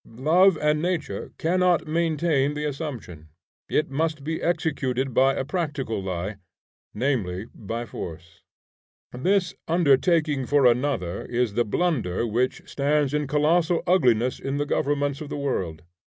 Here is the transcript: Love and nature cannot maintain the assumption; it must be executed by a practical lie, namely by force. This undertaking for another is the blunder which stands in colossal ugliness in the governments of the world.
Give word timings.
Love 0.03 0.57
and 0.59 0.81
nature 0.81 1.31
cannot 1.37 1.85
maintain 1.85 2.55
the 2.55 2.65
assumption; 2.65 3.29
it 3.69 3.91
must 3.91 4.23
be 4.23 4.41
executed 4.41 5.13
by 5.13 5.35
a 5.35 5.45
practical 5.45 6.01
lie, 6.01 6.37
namely 6.91 7.45
by 7.53 7.85
force. 7.85 8.41
This 9.11 9.53
undertaking 9.67 10.47
for 10.47 10.65
another 10.65 11.25
is 11.25 11.53
the 11.53 11.65
blunder 11.65 12.25
which 12.25 12.67
stands 12.67 13.13
in 13.13 13.27
colossal 13.27 13.83
ugliness 13.85 14.39
in 14.39 14.57
the 14.57 14.65
governments 14.65 15.21
of 15.21 15.29
the 15.29 15.37
world. 15.37 15.83